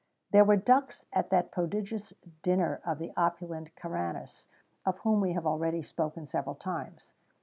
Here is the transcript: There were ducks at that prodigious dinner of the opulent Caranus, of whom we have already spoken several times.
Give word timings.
There 0.31 0.43
were 0.43 0.55
ducks 0.55 1.05
at 1.13 1.29
that 1.29 1.51
prodigious 1.51 2.11
dinner 2.41 2.81
of 2.83 2.97
the 2.97 3.13
opulent 3.15 3.75
Caranus, 3.75 4.47
of 4.83 4.97
whom 5.01 5.21
we 5.21 5.33
have 5.33 5.45
already 5.45 5.83
spoken 5.83 6.25
several 6.25 6.55
times. 6.55 7.13